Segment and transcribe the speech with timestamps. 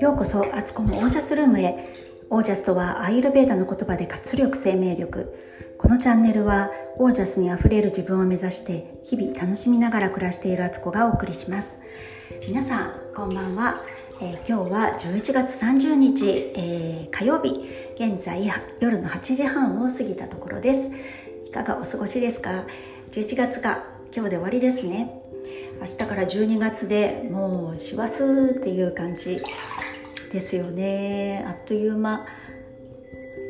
[0.00, 1.94] ようこそアツコのオージャスルームへ。
[2.30, 5.38] オージャスとはアイルベーダの言葉で活力生命力。
[5.78, 11.80] このチャンネルはオージャスにあふれる自分を目指して日々楽しみながら暮らしているアツコがお送りします。
[12.48, 13.82] 皆さんこんばんは、
[14.20, 16.26] えー、今日は11月30日、
[16.56, 17.54] えー、火曜日。
[17.94, 18.46] 現在
[18.80, 20.90] 夜の8時半を過ぎたところです。
[21.46, 22.64] いかがお過ごしですか
[23.10, 23.84] ？11月が
[24.14, 25.25] 今日で終わりですね。
[25.80, 28.22] 明日から12月でもう師走
[28.56, 29.40] っていう感じ
[30.32, 31.44] ですよね。
[31.46, 32.26] あっという間。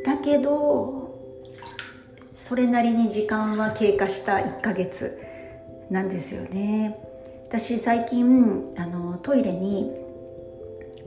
[0.05, 1.19] だけど
[2.21, 5.19] それなりに時間は経過した1ヶ月
[5.91, 6.99] なんですよね。
[7.47, 9.93] 私最近あのトイレに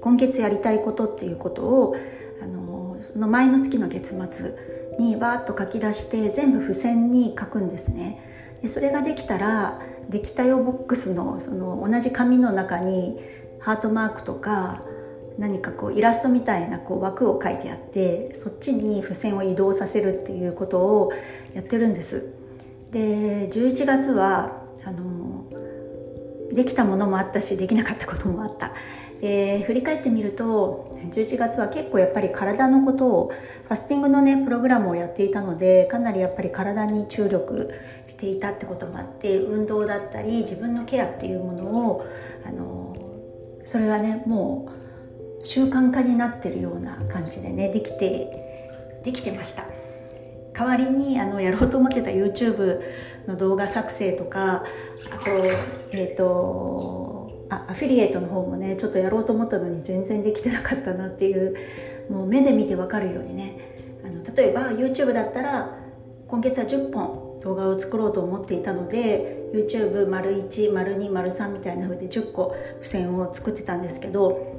[0.02, 1.96] 今月やりたいことっていうことを
[2.42, 4.56] あのその前の月の月末
[4.98, 8.58] にわーっと書き出して全部付箋に書くんですね。
[8.62, 13.20] でそれができたらできたよボックスのその同じ紙の中に
[13.60, 14.84] ハートマークとか
[15.38, 21.14] 何かこうイラストみたいなこう枠を書いてあってそっちに付箋を移動させるっていうことを
[21.54, 22.34] やってるんです。
[22.92, 25.46] で11月はあの
[26.52, 28.74] できたものもあったしできなかったこともあった。
[29.22, 33.32] で振り返ってみると11月は結構やっぱり体のことを
[33.64, 37.74] ファスティングのねプログラムをやっていたのでかなりやっぱり体に注力
[38.08, 42.06] していたってこともあって運動だったり自分のケアっていうものを
[42.46, 42.96] あの
[43.66, 44.72] それがねも
[45.42, 49.64] う習慣化になってるような感じでねできてできてました。
[50.54, 52.82] 代わりにあのやろうと思ってた YouTube
[53.28, 54.66] の動画作成とか
[55.10, 55.32] あと
[55.94, 57.09] えっ、ー、と
[57.50, 61.56] あアフィリエイトの方もねちょっとやろうと思ったのに全然できてなかったなっていう
[62.10, 63.58] もう目で見てわかるようにね。
[64.04, 65.78] あの例えば YouTube だったら
[66.28, 74.56] 今月は10本動画を作ろうと思っていたので YouTube 丸1丸2丸3みたいな風で10個付箋を作ってたんですけど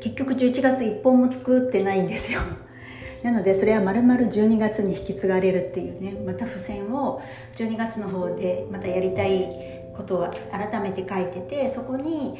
[0.00, 2.40] 結局11月1本も作ってないんですよ。
[3.22, 7.22] なのでそれは丸々12月に引き継がれるっていうねまた付箋を
[7.54, 12.38] 12月の方でまたやりたいことを改めて書いててそこに、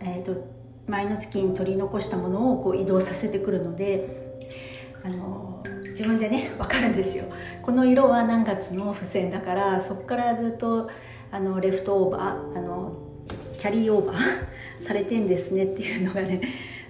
[0.00, 0.46] えーと、
[0.86, 4.26] 前の月に取り残したものをこう移動させてくるので
[5.04, 7.24] あの自分でね分かるんですよ。
[7.62, 10.90] この色は何月の付箋だからそこからずっと
[11.30, 12.96] あのレフトオーバーあの
[13.58, 14.16] キャリーオーバー
[14.84, 16.40] されてんですねっていうのがね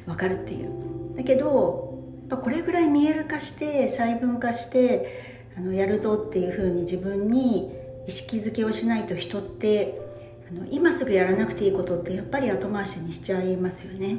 [0.06, 0.70] 分かるっていう。
[1.16, 1.94] だけど
[2.28, 7.72] やっぱこれぐらい見える化して細分化してあのやるぞっていうふうに自分に
[8.06, 10.05] 意識づけをしないと人って
[10.48, 14.18] あの今すぐやらなくていいことってやっぱり後回しにしちゃいますよね。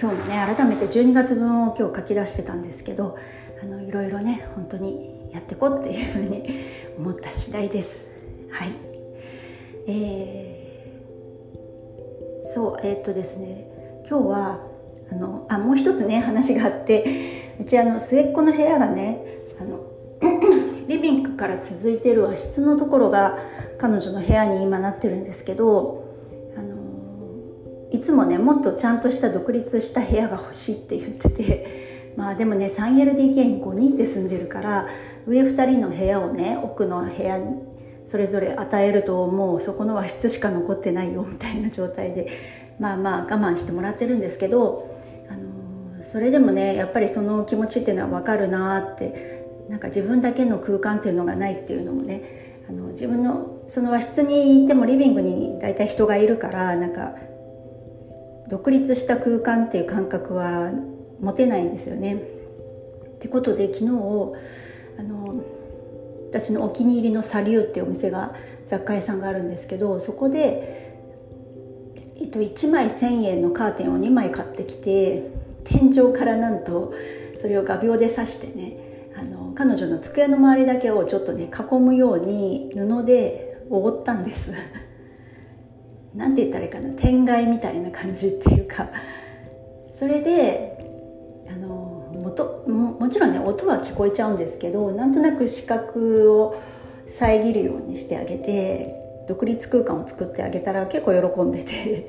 [0.00, 3.16] 今日もね改めて12月分を今日書き出してたんですけど
[3.62, 6.42] あのいろいろね本当にやっていこうっていうふうに
[6.98, 8.08] 思った次第です。
[8.50, 8.72] はい。
[9.88, 13.68] えー、そうえー、っとですね
[14.08, 14.60] 今日は
[15.12, 19.20] あのあもう一つね話があってうちあの末っ子の部屋がね
[19.60, 19.80] あの
[20.88, 23.38] リビングから続いてる和室のところが
[23.78, 26.04] 彼女の部屋に今なってるんですけど、
[26.56, 26.76] あの
[27.90, 34.86] いつもねもっとちゃんとした独立した部屋が欲しいって言ってて まあでもね 3LDK に5人で住んでるから
[35.26, 37.54] 上2人の部屋をね奥の部屋に
[38.04, 39.60] それぞれ与えるともう。
[39.60, 42.28] そこの和室しか残ってないよみたいな状態で
[42.78, 44.96] まあまあ我慢してもらってるんですけど、
[45.28, 49.36] あのそれでもねやっぱりその気持ちっていうのは分かるなって
[49.68, 52.35] なんか自分だけの空間っていうのがないっていうのもね
[52.68, 57.14] あの自分のその和室にいてもリビングに大体人がいるからなんか
[58.48, 60.72] 独立した空間っていう感覚は
[61.20, 62.14] 持てないんですよね。
[62.14, 63.92] ってことで昨日
[64.98, 65.42] あの
[66.28, 68.34] 私のお気に入りのサリューっていうお店が
[68.66, 71.00] 雑貨屋さんがあるんですけどそこで、
[72.20, 75.30] えっと、1枚1,000円のカーテンを2枚買ってきて
[75.64, 76.92] 天井からなんと
[77.36, 78.85] それを画鋲で刺してね
[79.56, 84.52] 彼女の机の周りだけをちょっとね囲むように布で覆ったんです。
[86.14, 86.90] なんて言ったらいいかな。
[86.90, 88.88] 天蓋みたいな感じっていうか。
[89.92, 90.76] それで
[91.50, 96.54] あの元ももちろんね音は聞こえちゃうんですけどなんとなく視覚を
[97.06, 102.08] 遮るようにしてあげて独立空間を作ってあげたら結構喜んでて。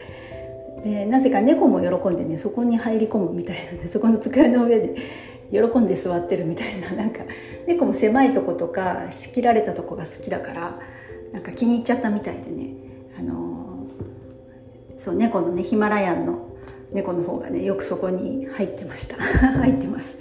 [0.84, 4.96] でなぜか猫も喜んでねそこに入り込むみたいなんでそこの机の上で
[5.52, 7.22] 喜んで座ってるみたいななんか
[7.68, 10.80] 猫も狭いとことか仕切られたとこが好きだから
[11.32, 12.74] なんか気に入っちゃったみたいでね。
[13.20, 13.88] あの
[14.98, 16.48] そう猫のねヒマラヤンの
[16.92, 19.16] 猫の方がねよくそこに入ってました。
[19.60, 20.18] 入ってます。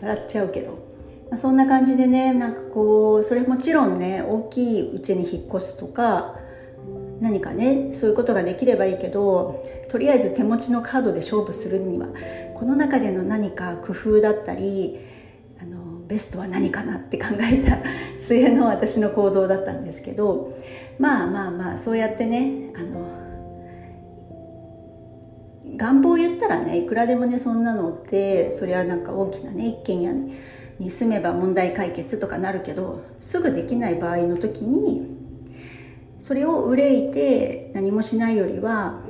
[0.00, 0.72] 笑っちゃうけど、
[1.30, 6.36] まあ、そんな感じでねなんかこうそれもちろんね大きいうちに引っ越すとか
[7.20, 12.08] 何かねそういうことができればいいけどとりあえず手持ちのカードで勝負するには
[12.54, 14.98] この中での何か工夫だったり
[15.60, 17.78] あのベストは何かなって考えた
[18.18, 20.56] 末の私の行動だったんですけど
[20.98, 23.24] まあまあまあそうやってねあの
[25.76, 30.12] 願望を言ったらねいくらでもねそんなのってそれはなんか大きなね一軒家
[30.78, 35.23] に住めば問題解決とかなるけどすぐできない場合の時に
[36.24, 39.02] それを憂いて何もしないよりは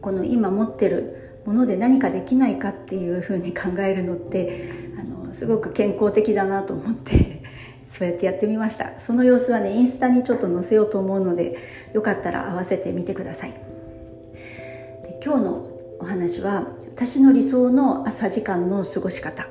[0.00, 7.42] この今持ってるもので何かできないかっていうふうに 考えるのってあのすごく健康的だなと思って
[7.86, 8.98] そうやってやってみました。
[8.98, 11.58] その様子はねインスタにちょっと載せようと思うので
[11.92, 13.50] よかったら合わせてみてください。
[13.50, 15.66] で今日の
[16.00, 19.46] お話は私の理想の朝時間の過ごし方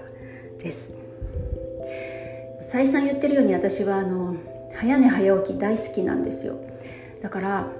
[0.58, 0.98] です。
[2.62, 4.27] 再三言ってるように私はあの
[4.80, 6.56] 早寝早起き大好きなんですよ。
[7.22, 7.72] だから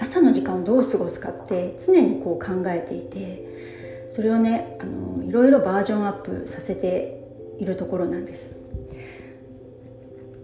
[0.00, 7.20] 朝の時間をどう過ごすかって常にこう考えていてそれをねあのいろいろバージョンアップさせて
[7.58, 8.58] いるところなんです。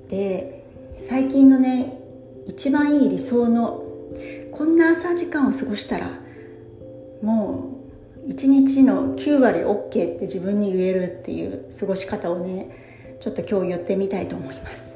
[0.08, 1.98] で最近のね
[2.46, 3.82] 一番いい理想の
[4.52, 6.10] こんな朝時間を過ごしたら
[7.22, 7.72] も
[8.24, 14.95] う一日の9割 OK って自分に言えるっていう過ごし方をねちょっと今日言ってみたいと思います、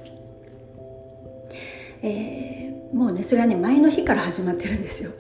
[2.02, 5.10] えー、もうねそれはね前の日から始まってるんですよ。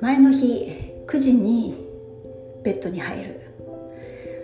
[0.00, 0.70] 前の日
[1.06, 1.74] 9時に
[2.62, 3.40] ベッドに入る。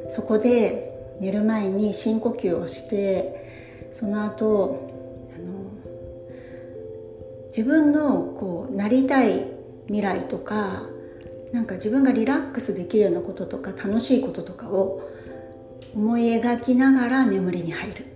[0.08, 4.90] そこで寝る前に深呼吸をしてその後
[5.34, 5.64] あの
[7.48, 9.50] 自分のこうなりたい
[9.86, 10.82] 未来とか
[11.52, 15.08] なんか自分がリラックスできるようなこととか楽しいこととかを
[15.94, 18.13] 思い描きながら眠りに入る。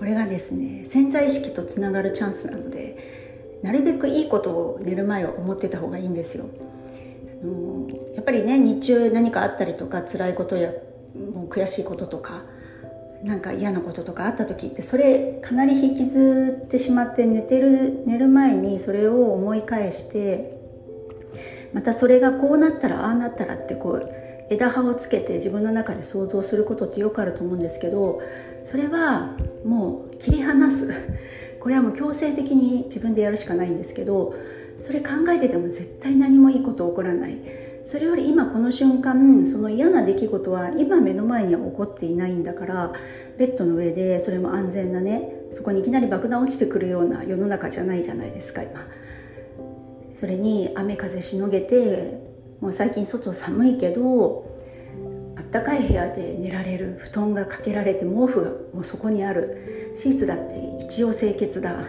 [0.00, 6.46] これがですね潜在意識とつながるチャンスなのでなるべくいいことを寝る前は思ってた方がいいんですよ。
[7.42, 10.72] あのやっぱりね日中何かあったりとか辛いことや
[11.34, 12.44] もう悔しいこととか
[13.22, 20.58] なんか嫌なこととかあった時ってそれかなり引きずってしまって寝てる寝る前にそれを思い返して
[21.74, 24.19] またそれがこうなったらああなったらってこう
[24.50, 28.20] 枝葉をつけて自分の中で想像することってよくあると思うんですけど
[28.64, 30.90] それはもう切り離す。
[31.60, 34.34] これはもう強制的に自分でやるしかないんですけど
[34.78, 37.38] それ考えてても絶対何もいいこと起こらない。
[37.82, 42.92] それより今この瞬間その嫌な出来事は今目の前には起こっていないんだから
[43.38, 48.86] ベッドの上でそれも安全なねそこにいきなり爆弾落ちてくるような世の中じゃないじゃないですか今。
[50.12, 52.29] それに雨風しのげて
[52.60, 54.56] もう最近外寒いけど
[55.36, 59.92] あったかい部屋で寝られる布団がかけられて毛布がもうそこにある。
[59.94, 60.54] シーツだって
[60.84, 61.84] 一応清潔だ。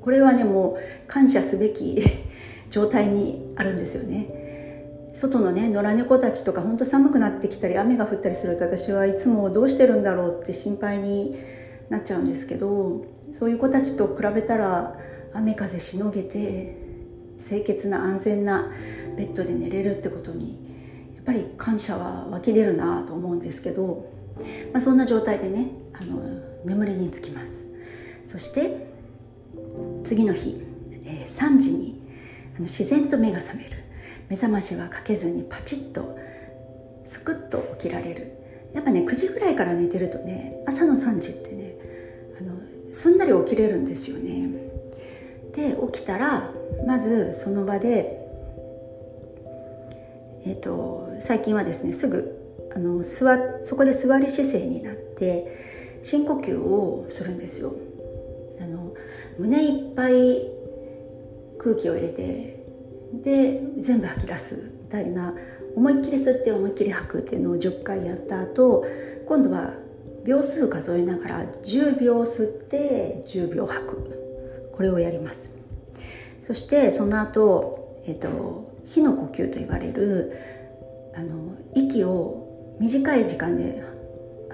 [0.00, 2.02] これはねもう感謝すべき
[2.70, 5.08] 状態にあるんですよね。
[5.14, 11.38] 外のね野良猫たちとかほんと寒くなってきたり雨が降ったりすると私はいつもどうしてるんだろうって心配に
[11.90, 14.98] なっちゃうんですけどそういう子たちと比べたら
[15.34, 16.81] 雨風しのげて
[17.42, 18.70] 清潔な安全な
[19.16, 20.58] ベッドで寝れるってことに
[21.16, 24.06] やっぱり感謝は湧き出るなと思うんですけど、
[24.72, 26.22] まあ、そんな状態でねあの
[26.64, 27.66] 眠りにつきます。
[28.24, 28.86] そして
[30.04, 30.62] 次の日、
[31.04, 32.00] えー、3時に
[32.54, 33.82] あの自然と目が覚める。
[34.28, 36.16] 目覚ましはかけずにパチッと
[37.04, 38.32] スクッと起きられる。
[38.72, 41.74] やっぱね9時ぐらいから寝てるとね朝の3時ってね
[42.40, 42.54] あの
[42.94, 44.48] すんなり起きれるんですよね。
[45.52, 46.50] で起きたら
[46.86, 48.18] まずその場で
[50.44, 52.38] えっ、ー、と最近はですねすぐ
[52.74, 57.74] あの座そこで座り姿勢になって深呼吸をするんですよ。
[58.60, 58.94] あの
[59.38, 60.46] 胸いっぱい
[61.58, 62.64] 空気を入れて
[63.12, 65.34] で全部吐き出すみたいな
[65.76, 68.84] 思いっきり吸って思いっきり吐くっていうのを10回やった後
[69.26, 69.74] 今度は
[70.24, 74.22] 秒数数えながら10秒吸って10秒吐く。
[74.72, 75.61] これをやります。
[76.42, 80.32] そしてその後、えっと火の呼吸と言われる
[81.14, 83.82] あの息を短い時間で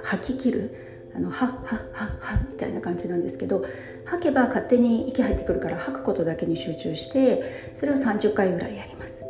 [0.04, 1.60] 吐き切るあのはっはっ
[1.92, 3.64] はっはみたいな感じなんですけど
[4.04, 9.24] 吐けば勝手に息入ってくるから吐くことだけに集中してそれを30回ぐらいやります。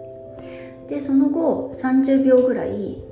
[0.88, 3.03] でその後30秒ぐらい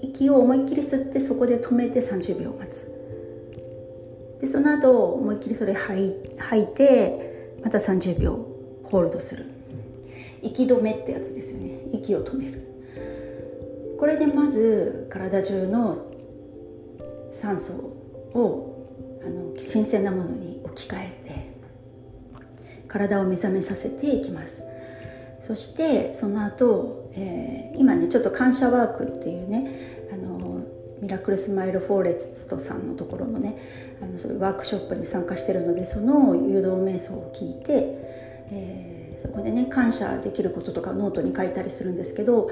[0.00, 2.90] 息を思いっきり吸ってそこで止めて30秒待つ。
[4.40, 8.51] でその後思いっきりそれ吐い吐いてまた30秒
[8.92, 9.46] ホールドする。
[10.42, 11.80] 息止めってやつですよね。
[11.92, 12.60] 息を止める。
[13.98, 15.96] これでまず体中の
[17.30, 17.72] 酸素
[18.34, 24.64] をあの新鮮なものに置き換えて体を目覚めさせていきます。
[25.40, 30.66] そしてその後、えー、今ねちょっと感謝ワークっていうねあの
[31.00, 33.56] ミラクルスマイルフォーレストさんのところのね
[34.02, 38.11] あのそういうワークショップに参加してるのでその誘導瞑想を聞いて、
[38.50, 42.50] えー、そこでね感謝できることとかノートに書いたりするんですけど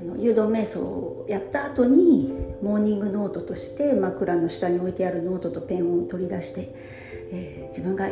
[0.00, 2.32] あの誘導瞑想をやった後に
[2.62, 6.74] モーニングノートとして枕の下に置いてあるノートとペンを取り出して、
[7.32, 8.06] えー、自分が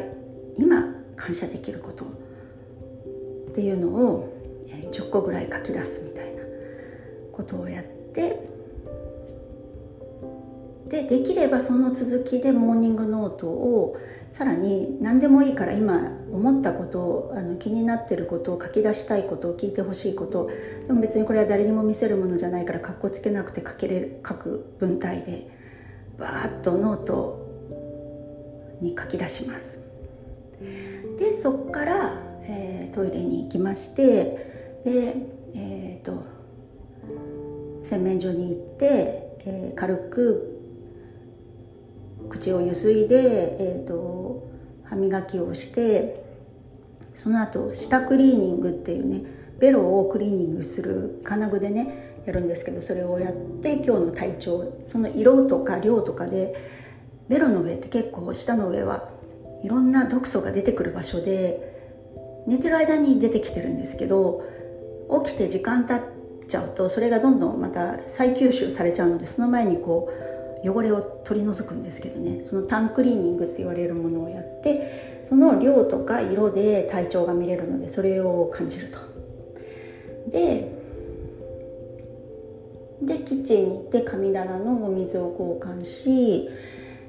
[0.56, 4.32] 今感謝できることっていうのを
[4.92, 6.42] 10個ぐらい書き出すみたいな
[7.32, 8.49] ことをやって
[10.90, 13.96] でできればその続きでモーニングノートを
[14.32, 20.50] さらに何でもいいから今思ったことをあの気になってることを書き出したいことを聞いてほしいこと
[20.86, 25.46] でも別にこれは誰にも見せるものじゃないからかっこつけなくて書けれる書く文体で
[26.18, 27.38] バーッとノート
[28.80, 29.88] に書き出します。
[31.18, 35.14] でそこから、えー、トイレに行きましてで
[35.54, 36.24] えっ、ー、と
[37.82, 40.49] 洗面所に行って、えー、軽く
[42.30, 44.48] 口をゆすいで、えーと、
[44.84, 46.24] 歯磨きをして
[47.14, 49.22] その後舌クリーニングっていうね
[49.58, 56.54] ベロをクリーニングする金具でねやるんですけどそれをやって今日の体調その色とか量とかで
[57.28, 59.10] ベロの上って結構舌の上は
[59.62, 61.70] いろんな毒素が出てくる場所で
[62.46, 64.42] 寝てる間に出てきてるんですけど
[65.24, 70.29] 起きて時間経っちゃうとそれがどんどんまた再吸収されちゃうのでその前にこう
[70.64, 78.98] 汚れを取り除くんですけどねそのタンクリーニングって言われるものをやってその量とか色で体調が見れるのでそれを感じると。
[80.30, 80.78] で
[83.02, 86.50] でキッチンに行って神棚のお水を交換し、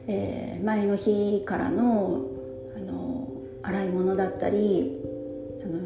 [0.07, 2.21] えー、前の日からの
[2.75, 3.27] あの
[3.61, 4.97] 洗い物だったり
[5.63, 5.79] あの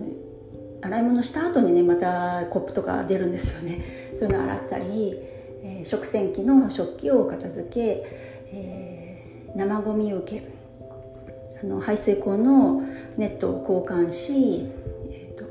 [0.84, 5.35] 洗い物した後にねまたコップとか出るんですよねそういうの洗ったり
[5.66, 8.06] えー、食洗機の食器を片付け、
[8.54, 10.48] えー、生ゴミ受け
[11.64, 12.84] あの排水口の
[13.18, 14.70] ネットを交換し、
[15.10, 15.46] えーと、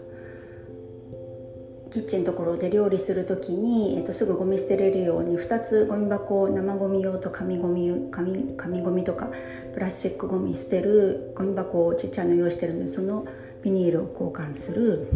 [1.91, 9.31] キッチンのところで料理する時に、えーと、すぐゴミ捨てれるように2つゴミ箱を生ゴミ用と紙ゴミ紙紙ゴミとか
[9.73, 13.27] プラスチックゴミ捨てるゴミ箱をちっちゃいの用意してるのでその
[13.65, 15.09] ビニールを交換する。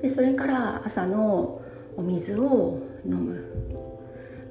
[0.00, 1.60] でそれから朝の
[1.96, 3.79] お水を飲む。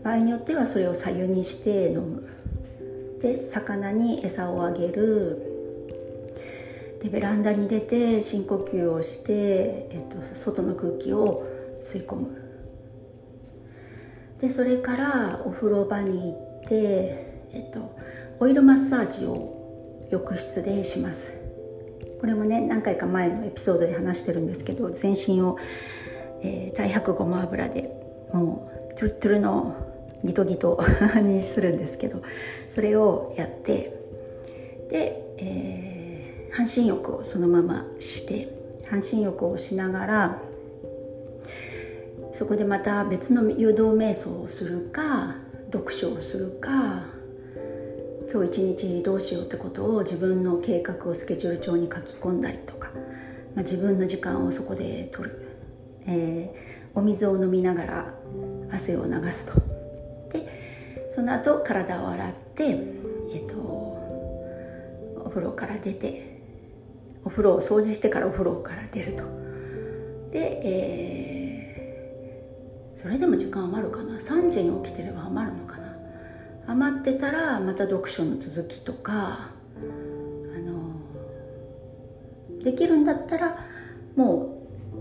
[0.03, 2.27] 場合によってはそれを左右にして飲む。
[3.21, 5.45] で魚に餌をあげる。
[7.01, 11.45] でベランダに出て深呼吸をして、えっと、外の空気を
[11.79, 12.41] 吸い込む。
[14.39, 17.97] でそれからお風呂場に行って、えっと、
[18.39, 21.37] オイルマッサージを浴室でします。
[22.19, 25.57] これもね何回か前のエピソードで話してるんですけど全身を、
[26.41, 27.89] えー、太白ごま油で
[28.33, 29.88] もうトゥルトゥルの
[30.23, 30.79] ギトギト
[31.21, 32.21] にするんですけど
[32.67, 33.93] それをやって
[34.89, 38.47] で、えー、半身浴をそのままして
[38.89, 40.41] 半身浴をしながら
[42.33, 45.35] そこでまた別の誘導瞑想をするか
[45.71, 47.03] 読書をするか
[48.31, 52.89] 今日一日どうしようってことを自分の計画をスケジュール帳に書き込んだりとか、
[53.55, 55.57] まあ、自分の時間をそこで取る、
[56.07, 56.51] えー、
[56.93, 58.13] お水を飲みながら
[58.71, 59.78] 汗を流すと。
[61.09, 62.63] その後体を洗って、
[63.33, 66.39] えっと、お風呂から出て
[67.23, 69.23] お風呂を掃除してからお風呂から出ると。
[70.31, 75.89] で、えー、それでも時間余るかな？3時に起きてれば余るのかな？
[76.67, 79.49] 余ってたらまた読書の続きとか
[80.55, 80.93] あの
[82.63, 83.65] できるんだったら
[84.15, 84.58] もう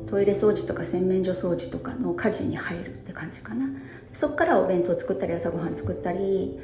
[0.08, 3.68] トイレ掃除とか洗面所掃除とかの家事に入るって感じかな。
[4.10, 6.58] そこからお弁当作ったり朝ごはん作ったり、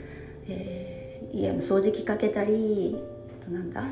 [0.48, 2.96] えー、家の掃除機かけたり
[3.40, 3.84] となんだ？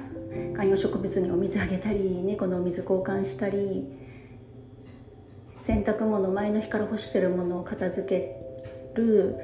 [0.56, 3.86] 観葉植物にお水あげたり猫のお水交換したり
[5.54, 8.34] 洗濯物前の日から干してるものを片付け
[8.94, 9.36] る。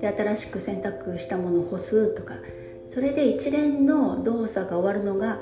[0.00, 2.34] で新しく洗濯したものを干すとか。
[2.86, 5.40] それで一連の動作が終わるのが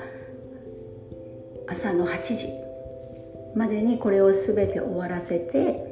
[1.69, 2.66] 朝の8時。
[3.57, 5.87] までにこれを全て終わらせて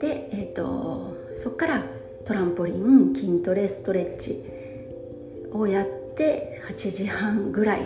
[0.00, 1.84] で、えーと、そこから
[2.24, 4.42] トランポリン筋トレストレッチ
[5.52, 7.80] をやって8時半ぐらい。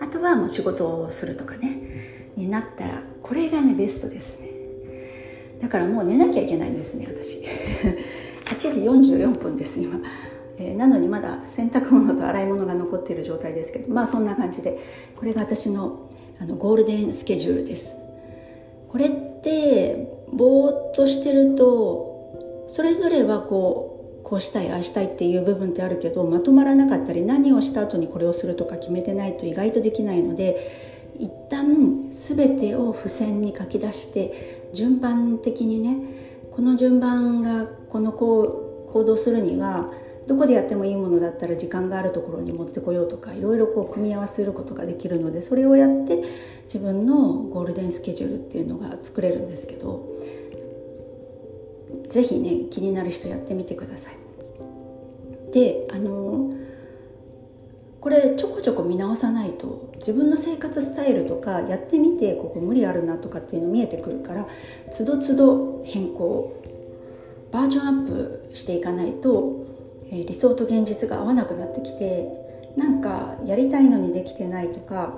[0.00, 2.32] あとはもう仕事をするとかね。
[2.36, 4.48] になったらこれがねベストですね。
[5.60, 7.42] だからもう寝なきゃいけないんですね私。
[8.46, 10.00] 8時44分です今。
[10.56, 14.78] えー、なのにまだ洗濯物と洗い物が残っている状態ですけどまあそんな感じで
[15.16, 16.08] これが私の
[16.40, 17.96] あのゴールデンスケジュールです。
[18.88, 19.10] これっ
[19.42, 35.96] てぼーっとしてるとそれぞれはこうこうしたいああしたいっていう部分ってあるけどまとまらなかったり何をした後にこれをするとか決めてないと意外とできないので一旦全てを付箋に書き出して順番的にね
[36.50, 39.90] この順番がこの行動するには
[40.28, 46.22] どこでやってもいいものだったら時間があるところに持ってこようとかいろいろこう組み合わせることができるのでそれをやって
[46.64, 50.06] 自分のゴールデンスケジュールっていうのが作れるんですけど
[52.10, 54.16] 是非ね気になる人やってみてください。
[55.52, 56.52] であの
[58.02, 64.46] これちょこちょこ見直さないと自分の生活スタイルとかやってみてここ無理あるなとかっていうの見えてくるから
[64.92, 66.54] つどつど変更
[67.50, 69.77] バージョンアップしていかないと
[70.10, 72.28] え理想と現実が合わなくなってきて
[72.76, 75.14] なんかやりたいのにできてないとか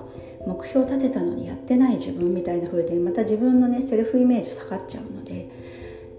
[0.47, 5.51] 目標立てたのにやってない自分みたいな風でまた自分のねセルフイメージ下がっちゃうので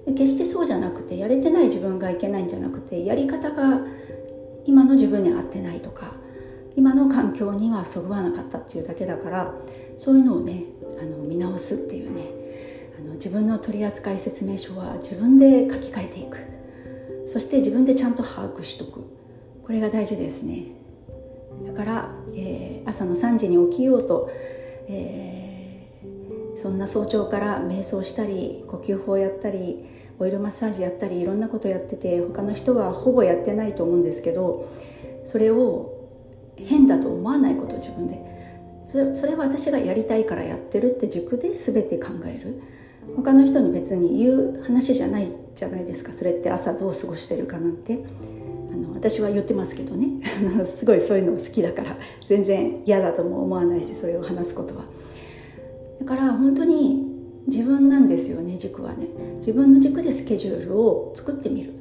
[0.07, 3.81] 決してそうじゃなくてやれてない自分がいけないんじゃなくてやり方が
[4.65, 6.13] 今の自分に合ってないとか
[6.75, 9.53] 今の環境にはそぐわなかったっていうだけだから
[9.97, 10.63] そういうのをね
[11.01, 12.23] あの見直すっていうね
[12.99, 16.61] あの自分の取扱説明書は自分で書き換えていく。
[17.31, 19.05] そして自分でちゃんと把握しとく。
[19.63, 20.65] これが大事ですね。
[21.65, 24.29] だから、えー、朝の3時に起きようと、
[24.89, 29.85] えー、そんな早朝から瞑想したり呼吸法やったり
[30.19, 34.69] オイルマッサージやったりいろんなことやってて他の人はほぼやってないと思うんですけど
[35.23, 36.09] それを
[36.57, 38.29] 変だと思わないこと自分で。
[39.13, 42.61] それは私がやりたいからやってるって軸で全て考える。
[43.15, 46.13] 他の人に別に言う話じゃないじゃないですか。
[46.13, 48.03] それって朝どう過ごしてるかなんて。
[48.72, 50.08] あの私は言ってますけどね。
[50.63, 51.98] すごいそういうの好きだから。
[52.27, 54.86] 全然嫌だとも思わないしそれを話すことは。
[56.00, 57.06] だから本当に
[57.47, 59.08] 自分なんですよね軸はね。
[59.38, 61.73] 自分の軸でスケジュールを作ってみる。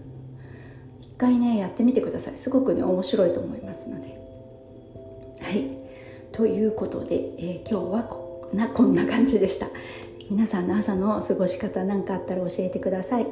[1.01, 2.37] 一回ねやってみてください。
[2.37, 4.19] すごくね面白いと思いますので。
[5.41, 5.67] はい。
[6.33, 9.69] ということで、えー、今日はこなこんな感じでした。
[10.31, 13.27] 皆さんの朝の過ごし方何かあったら教えてください、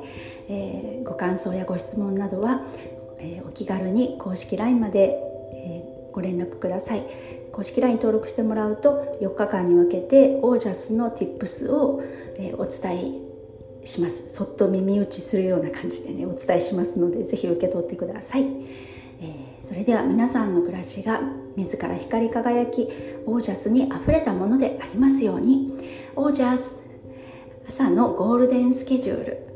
[0.49, 2.63] えー、ご感想やご質問などは、
[3.21, 5.17] えー、お気軽に公式 LINE まで、
[5.55, 7.07] えー、ご連絡ください。
[7.53, 12.03] 公式 LINE 登録してもらうと4日間に分けてオージャスの Tips を、
[12.37, 13.23] えお伝
[13.83, 14.29] えします。
[14.31, 18.45] そっと耳打ちするような感じでねお伝えしますので是非受け取ってください、
[19.21, 21.21] えそれでは皆さんの暮らしが
[21.57, 22.89] 自ら光り輝き
[23.27, 25.73] オージャスにあふれたものでありますように。
[26.17, 26.88] オージャス
[27.69, 29.48] 朝のゴールデンスケジュール。